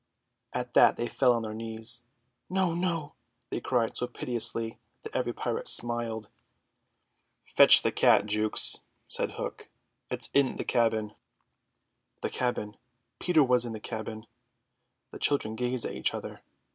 [0.51, 2.01] At that they fell on their knees.
[2.49, 3.13] "No, no!"
[3.51, 6.27] they cried so piteously that every pirate smiled.
[7.45, 9.69] "Fetch the cat, Jukes," said Hook;
[10.09, 11.13] "it's in the cabin."
[12.21, 12.77] The cabin!
[13.19, 14.25] Peter was in the cabin!
[15.11, 16.41] The children gazed at each other.